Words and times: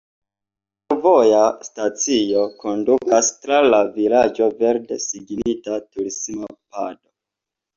De 0.91 0.95
la 0.95 0.95
fervoja 0.95 1.41
stacio 1.67 2.45
kondukas 2.63 3.29
tra 3.43 3.61
la 3.67 3.83
vilaĝo 3.99 4.49
verde 4.63 4.99
signita 5.07 5.81
turisma 5.85 6.51
pado. 6.57 7.03